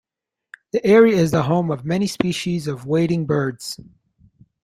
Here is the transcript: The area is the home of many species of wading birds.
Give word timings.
The 0.71 0.83
area 0.83 1.15
is 1.15 1.29
the 1.29 1.43
home 1.43 1.69
of 1.69 1.85
many 1.85 2.07
species 2.07 2.65
of 2.67 2.87
wading 2.87 3.27
birds. 3.27 3.77